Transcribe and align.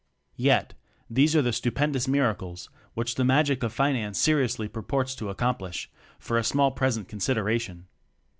Yet, 0.37 0.73
these 1.11 1.35
are 1.35 1.43
the 1.43 1.53
stupendous 1.53 2.07
mir 2.07 2.33
acles 2.33 2.69
which 2.95 3.13
the 3.13 3.23
"magic 3.23 3.61
of 3.61 3.71
finance" 3.71 4.17
se 4.17 4.31
riously 4.33 4.67
purports 4.73 5.13
to 5.13 5.29
accomplish 5.29 5.91
for 6.17 6.39
a 6.39 6.43
small 6.43 6.71
present 6.71 7.07
consideration. 7.07 7.85